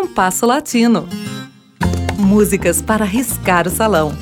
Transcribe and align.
Compasso 0.00 0.46
Latino. 0.46 1.08
Músicas 2.16 2.80
para 2.80 3.04
riscar 3.04 3.66
o 3.66 3.70
salão. 3.70 4.12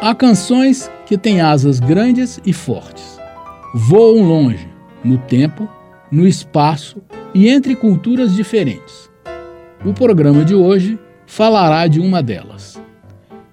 Há 0.00 0.14
canções 0.14 0.88
que 1.04 1.18
têm 1.18 1.40
asas 1.40 1.80
grandes 1.80 2.40
e 2.46 2.52
fortes. 2.52 3.18
Voam 3.74 4.22
longe, 4.22 4.68
no 5.02 5.18
tempo, 5.18 5.68
no 6.12 6.28
espaço 6.28 7.02
e 7.34 7.48
entre 7.48 7.74
culturas 7.74 8.32
diferentes. 8.32 9.10
O 9.84 9.92
programa 9.92 10.44
de 10.44 10.54
hoje 10.54 10.96
falará 11.26 11.88
de 11.88 11.98
uma 11.98 12.22
delas. 12.22 12.80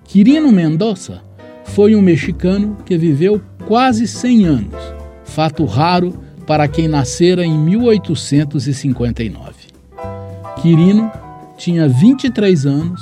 Quirino 0.03 0.51
Mendonça 0.51 1.23
foi 1.63 1.95
um 1.95 2.01
mexicano 2.03 2.77
que 2.85 2.95
viveu 2.99 3.41
quase 3.65 4.07
100 4.07 4.45
anos, 4.45 4.93
fato 5.23 5.65
raro 5.65 6.13
para 6.51 6.67
quem 6.67 6.85
nascera 6.85 7.45
em 7.45 7.57
1859. 7.57 9.53
Quirino 10.61 11.09
tinha 11.55 11.87
23 11.87 12.65
anos 12.65 13.01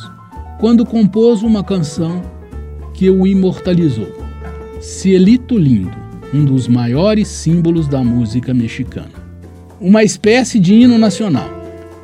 quando 0.59 0.85
compôs 0.85 1.41
uma 1.41 1.63
canção 1.63 2.21
que 2.93 3.09
o 3.09 3.26
imortalizou. 3.26 4.13
Cielito 4.80 5.57
Lindo, 5.57 5.98
um 6.31 6.45
dos 6.45 6.67
maiores 6.67 7.27
símbolos 7.27 7.88
da 7.88 8.04
música 8.04 8.54
mexicana. 8.54 9.09
Uma 9.81 10.04
espécie 10.04 10.59
de 10.59 10.76
hino 10.76 10.99
nacional. 10.99 11.49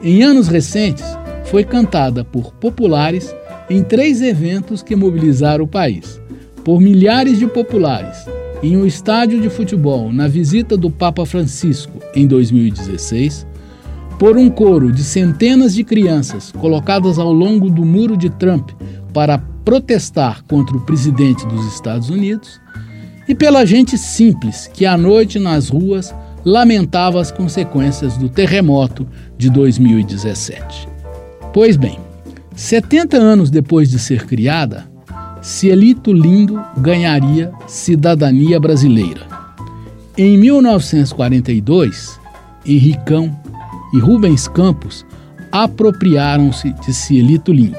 Em 0.02 0.23
anos 0.23 0.48
recentes, 0.48 1.05
foi 1.44 1.64
cantada 1.64 2.25
por 2.25 2.55
populares 2.55 3.36
em 3.70 3.84
três 3.84 4.20
eventos 4.20 4.81
que 4.81 4.95
mobilizaram 4.95 5.66
o 5.66 5.67
país, 5.67 6.20
por 6.64 6.81
milhares 6.81 7.38
de 7.38 7.45
populares, 7.45 8.25
em 8.62 8.77
um 8.77 8.86
estádio 8.86 9.41
de 9.41 9.50
futebol 9.50 10.12
na 10.12 10.27
visita 10.27 10.77
do 10.77 10.90
Papa 10.90 11.26
Francisco 11.26 11.94
em 12.16 12.27
2016, 12.27 13.45
por 14.18 14.38
um 14.38 14.50
coro 14.50 14.92
de 14.92 15.03
centenas 15.03 15.73
de 15.75 15.84
crianças 15.84 16.52
colocadas 16.52 17.20
ao 17.20 17.33
longo 17.33 17.70
do 17.70 17.83
muro 17.83 18.16
de 18.16 18.30
Trump 18.30 18.72
para 19.14 19.38
protestar 19.38 20.44
contra 20.44 20.78
o 20.78 20.81
presidente 20.81 21.45
dos 21.48 21.66
Estados 21.73 22.09
Unidos, 22.09 22.61
e 23.28 23.33
pela 23.33 23.66
gente 23.66 23.98
simples 23.98 24.70
que 24.73 24.86
à 24.86 24.98
noite 24.98 25.39
nas 25.39 25.70
ruas 25.70 26.14
lamentava 26.45 27.20
as 27.20 27.31
consequências 27.31 28.17
do 28.17 28.30
terremoto 28.30 29.08
de 29.36 29.50
2017. 29.50 30.88
Pois 31.52 31.76
bem, 31.76 31.98
70 32.56 33.17
anos 33.17 33.50
depois 33.50 33.89
de 33.89 33.98
ser 33.98 34.26
criada, 34.26 34.86
Cielito 35.46 36.12
Lindo 36.12 36.60
ganharia 36.76 37.52
cidadania 37.68 38.60
brasileira. 38.60 39.28
Em 40.18 40.38
1942, 40.40 42.20
Henricão 42.66 43.40
e 43.94 44.00
Rubens 44.00 44.48
Campos 44.48 45.06
apropriaram-se 45.52 46.73
de 46.73 46.92
Cielito 46.92 47.54
Lindo 47.54 47.78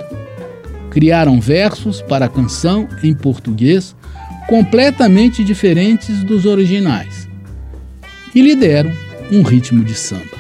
criaram 0.91 1.41
versos 1.41 2.01
para 2.01 2.27
a 2.27 2.29
canção 2.29 2.89
em 3.03 3.13
português 3.13 3.95
completamente 4.49 5.43
diferentes 5.43 6.23
dos 6.23 6.47
originais 6.47 7.29
e 8.33 8.41
lhe 8.41 8.55
deram 8.55 8.93
um 9.31 9.43
ritmo 9.43 9.85
de 9.85 9.95
samba. 9.95 10.39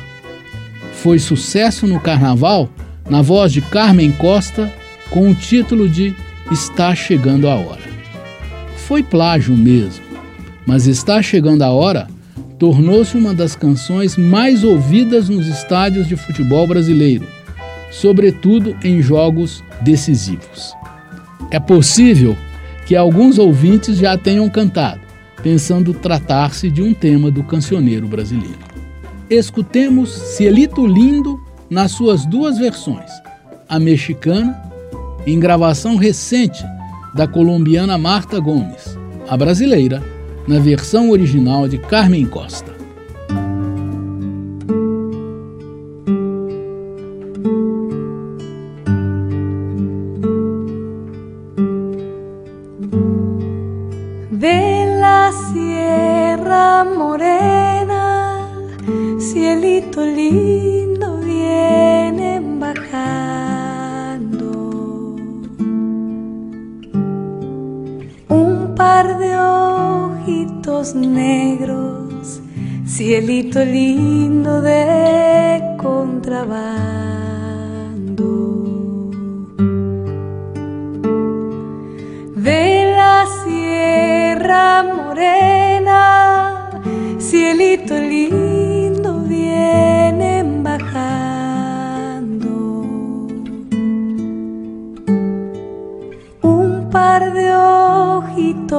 Foi 0.95 1.19
sucesso 1.19 1.89
no 1.89 1.99
carnaval 2.01 2.71
na 3.11 3.21
voz 3.21 3.53
de 3.53 3.61
Carmen 3.61 4.13
Costa 4.13 4.73
com 5.11 5.29
o 5.29 5.35
título 5.35 5.89
de 5.89 6.15
Está 6.50 6.94
Chegando 6.94 7.48
a 7.48 7.55
Hora. 7.55 7.86
Foi 8.86 9.02
plágio 9.02 9.56
mesmo, 9.56 10.05
mas 10.66 10.86
Está 10.86 11.22
Chegando 11.22 11.62
a 11.62 11.70
Hora 11.70 12.06
tornou-se 12.58 13.16
uma 13.16 13.34
das 13.34 13.55
canções 13.55 14.16
mais 14.16 14.64
ouvidas 14.64 15.28
nos 15.28 15.47
estádios 15.47 16.06
de 16.06 16.17
futebol 16.17 16.67
brasileiro 16.67 17.27
sobretudo 17.91 18.77
em 18.84 19.00
jogos 19.00 19.64
decisivos. 19.80 20.74
É 21.51 21.58
possível 21.58 22.36
que 22.86 22.95
alguns 22.95 23.39
ouvintes 23.39 23.96
já 23.96 24.17
tenham 24.17 24.48
cantado, 24.48 25.01
pensando 25.42 25.95
tratar-se 25.95 26.70
de 26.70 26.83
um 26.83 26.92
tema 26.92 27.30
do 27.30 27.42
cancioneiro 27.42 28.06
brasileiro. 28.06 28.58
Escutemos 29.30 30.11
Cielito 30.11 30.86
Lindo 30.86 31.40
nas 31.68 31.92
suas 31.92 32.24
duas 32.27 32.58
versões, 32.58 33.11
a 33.68 33.79
mexicana, 33.79 34.62
em 35.27 35.41
gravação 35.41 35.97
recente 35.97 36.64
da 37.14 37.27
colombiana 37.27 37.98
Marta 37.98 38.39
Gomes, 38.39 38.97
a 39.29 39.37
brasileira, 39.37 40.03
na 40.47 40.61
versão 40.61 41.11
original 41.11 41.67
de 41.67 41.79
Carmen 41.79 42.27
Costa. 42.27 42.77
lindo 60.17 60.86
par 68.77 69.19
de 69.19 69.35
ojitos 69.37 70.95
negros, 70.95 72.41
cielito 72.87 73.64
lindo 73.64 74.61
de 74.61 75.63
contrabando. 75.79 76.37
De 82.36 82.95
la 82.97 83.25
Sierra 83.42 84.83
Morena, 84.83 86.70
cielito 87.19 87.95
lindo 87.95 88.66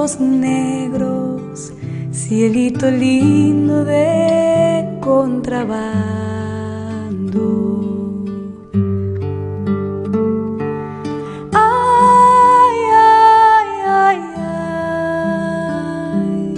ojos 0.08 0.22
negros, 0.22 1.74
cielito 2.12 2.90
lindo 2.90 3.84
de 3.84 4.88
contrabando. 5.02 5.84
Ay, 11.52 12.78
ay, 12.96 13.68
ay, 13.86 14.20
ay. 16.16 16.54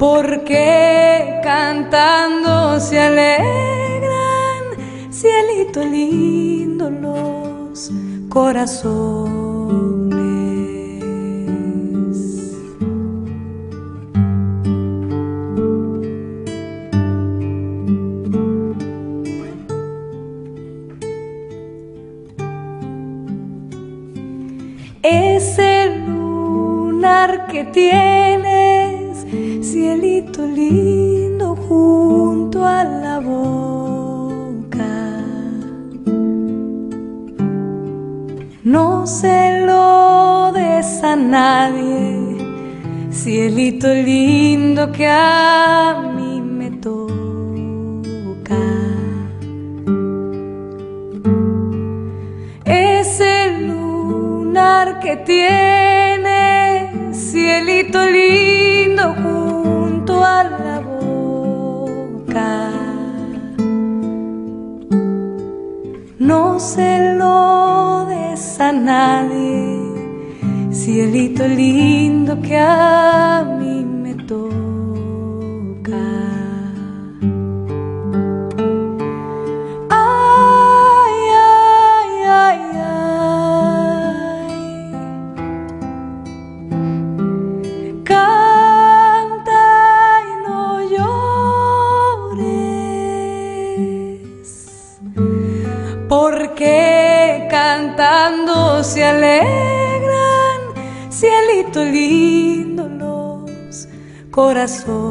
porque 0.00 1.09
se 2.80 2.98
alegran, 2.98 4.62
cielito 5.10 5.84
lindo 5.84 6.88
los 6.88 7.90
corazones. 8.28 9.60
Ese 25.02 25.96
lunar 26.06 27.46
que 27.48 27.64
tienes, 27.64 29.26
cielito 29.62 30.46
lindo 30.46 31.29
junto 31.56 32.64
a 32.64 32.84
la 32.84 33.18
boca. 33.20 33.60
No 38.64 39.06
se 39.06 39.60
lo 39.66 40.52
des 40.52 41.02
a 41.02 41.16
nadie, 41.16 42.36
cielito 43.10 43.88
lindo 43.88 44.92
que 44.92 45.06
a 45.06 46.12
mí 46.14 46.40
me 46.40 46.70
toca. 46.72 47.00
Ese 52.64 53.58
lunar 53.60 55.00
que 55.00 55.16
tiene, 55.16 57.12
cielito 57.12 58.04
lindo 58.04 59.14
junto 59.22 60.24
a 60.24 60.44
la 60.44 60.80
no 66.30 66.60
se 66.60 67.14
lo 67.18 68.06
des 68.08 68.60
a 68.60 68.70
nadie, 68.70 69.80
cielito 70.70 71.44
lindo 71.48 72.40
que 72.40 72.56
a 72.56 73.44
mí 73.58 73.84
me 73.84 74.14
toca. 74.14 74.69
Corazones. 104.30 105.10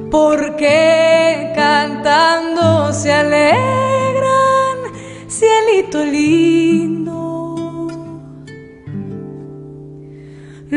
porque 0.10 1.52
cantando 1.56 2.92
se 2.94 3.12
alegran, 3.14 4.78
cielito 5.28 6.04
lindo, 6.04 6.55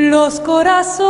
los 0.09 0.41
corazones. 0.41 1.09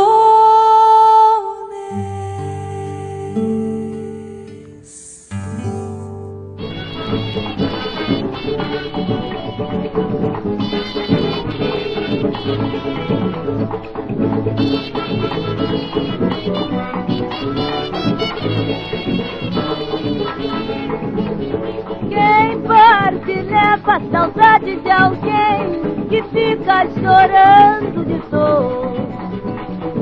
Quem 22.09 22.61
parte 22.63 23.33
leva 23.43 23.99
saudade 24.11 24.75
de 24.77 24.91
alguém 24.91 25.98
que 26.09 26.23
fica 26.23 26.87
chorando 26.87 28.03
de 28.03 28.17
dor. 28.29 28.93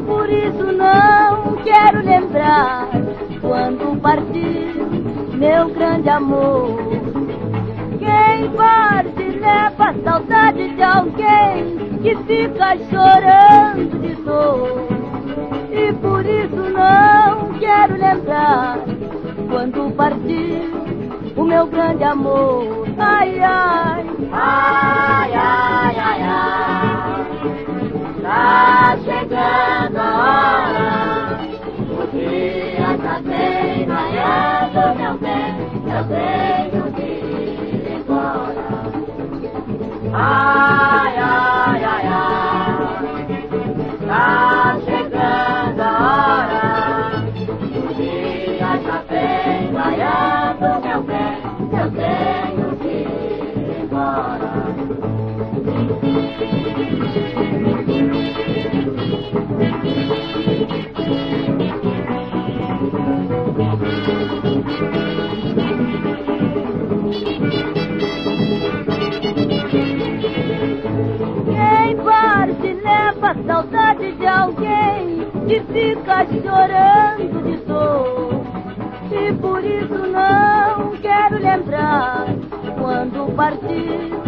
Por 0.05 0.29
isso 0.29 0.71
não 0.71 1.57
quero 1.57 2.01
lembrar 2.01 2.87
quando 3.41 3.99
partiu 4.01 4.87
meu 5.33 5.69
grande 5.69 6.09
amor. 6.09 6.79
Quem 7.99 8.49
parte 8.51 9.23
leva 9.37 9.93
saudade 10.03 10.69
de 10.75 10.81
alguém 10.81 11.77
que 12.01 12.15
fica 12.23 12.77
chorando 12.89 13.99
de 14.01 14.15
dor. 14.23 14.87
E 15.71 15.93
por 15.93 16.25
isso 16.25 16.69
não 16.71 17.53
quero 17.59 17.97
lembrar 17.97 18.79
quando 19.49 19.93
partiu 19.95 20.76
meu 21.47 21.65
grande 21.67 22.03
amor. 22.03 22.85
Ai, 22.97 23.39
ai, 23.39 24.05
ai, 24.31 25.33
ai, 25.33 25.95
ai, 25.97 26.21
ai. 26.21 27.27
Tá 28.21 28.97
chegando 29.05 29.97
a 29.97 30.17
hora, 30.19 31.39
o 31.89 32.07
dia 32.11 32.97
já 33.01 33.19
vem 33.19 33.85
raiando, 33.85 34.95
meu 34.99 35.13
bem, 35.15 35.55
eu 35.95 36.03
tenho 36.09 36.91
que 36.93 37.01
ir 37.01 38.01
embora. 38.01 38.67
Ai, 40.13 41.17
ai, 41.17 41.76
que 75.57 75.73
fica 75.73 76.25
chorando 76.25 77.43
de 77.43 77.57
dor. 77.65 78.41
E 79.11 79.33
por 79.33 79.63
isso 79.63 80.07
não 80.07 80.91
quero 80.97 81.39
lembrar 81.39 82.25
quando 82.79 83.33
partiu 83.35 84.21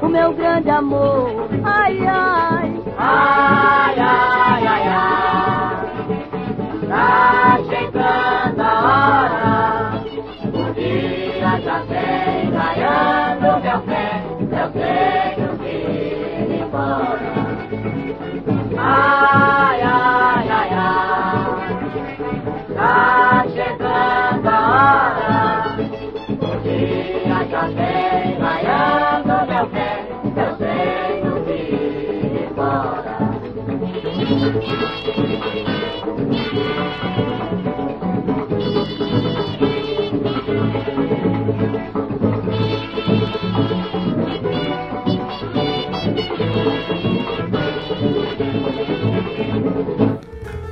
o 0.00 0.08
meu 0.08 0.32
grande 0.34 0.70
amor. 0.70 1.48
Ai, 1.64 2.06
ai, 2.06 2.82
ai, 2.98 3.95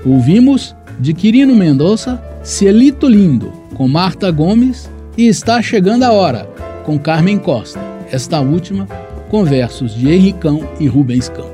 Ouvimos 0.06 0.76
de 1.00 1.12
Quirino 1.12 1.56
Mendonça, 1.56 2.22
Cielito 2.44 3.08
Lindo, 3.08 3.50
com 3.74 3.88
Marta 3.88 4.30
Gomes 4.30 4.88
e 5.18 5.26
Está 5.26 5.60
Chegando 5.60 6.04
a 6.04 6.12
Hora, 6.12 6.48
com 6.84 6.96
Carmen 6.96 7.38
Costa. 7.38 7.80
Esta 8.12 8.40
última 8.40 8.86
com 9.28 9.44
versos 9.44 9.96
de 9.96 10.12
Henricão 10.12 10.60
e 10.78 10.86
Rubens 10.86 11.28
Campos. 11.28 11.53